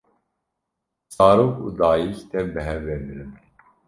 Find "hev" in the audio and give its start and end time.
2.69-2.81